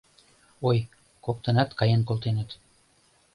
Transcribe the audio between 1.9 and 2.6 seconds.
колтеныт...